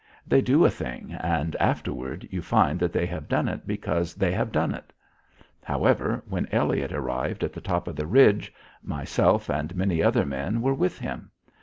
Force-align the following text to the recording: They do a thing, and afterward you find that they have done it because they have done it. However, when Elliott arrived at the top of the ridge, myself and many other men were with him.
They 0.25 0.41
do 0.41 0.65
a 0.65 0.71
thing, 0.71 1.13
and 1.19 1.55
afterward 1.57 2.27
you 2.31 2.41
find 2.41 2.79
that 2.79 2.91
they 2.91 3.05
have 3.05 3.27
done 3.29 3.47
it 3.47 3.67
because 3.67 4.15
they 4.15 4.31
have 4.31 4.51
done 4.51 4.73
it. 4.73 4.91
However, 5.63 6.23
when 6.27 6.47
Elliott 6.51 6.91
arrived 6.91 7.43
at 7.43 7.53
the 7.53 7.61
top 7.61 7.87
of 7.87 7.95
the 7.95 8.07
ridge, 8.07 8.51
myself 8.81 9.47
and 9.47 9.75
many 9.75 10.01
other 10.01 10.25
men 10.25 10.59
were 10.63 10.73
with 10.73 10.97
him. 10.97 11.29